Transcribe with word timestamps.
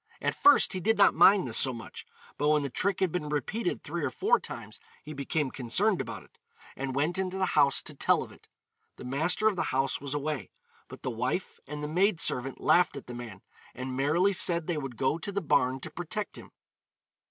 At 0.19 0.33
first 0.33 0.73
he 0.73 0.79
did 0.79 0.97
not 0.97 1.13
mind 1.13 1.47
this 1.47 1.57
so 1.59 1.71
much, 1.73 2.07
but 2.35 2.49
when 2.49 2.63
the 2.63 2.71
trick 2.71 3.01
had 3.01 3.11
been 3.11 3.29
repeated 3.29 3.83
three 3.83 4.03
or 4.03 4.09
four 4.09 4.39
times 4.39 4.79
he 5.03 5.13
became 5.13 5.51
concerned 5.51 6.01
about 6.01 6.23
it, 6.23 6.39
and 6.75 6.95
went 6.95 7.19
into 7.19 7.37
the 7.37 7.45
house 7.53 7.83
to 7.83 7.93
tell 7.93 8.23
of 8.23 8.31
it. 8.31 8.47
The 8.95 9.03
master 9.05 9.47
of 9.47 9.55
the 9.55 9.65
house 9.69 10.01
was 10.01 10.15
away, 10.15 10.49
but 10.87 11.03
the 11.03 11.11
wife 11.11 11.59
and 11.67 11.83
the 11.83 11.87
maid 11.87 12.19
servant 12.19 12.59
laughed 12.59 12.97
at 12.97 13.05
the 13.05 13.13
man, 13.13 13.43
and 13.75 13.95
merrily 13.95 14.33
said 14.33 14.65
they 14.65 14.75
would 14.77 14.97
go 14.97 15.19
to 15.19 15.31
the 15.31 15.39
barn 15.39 15.79
to 15.81 15.91
protect 15.91 16.35
him. 16.35 16.49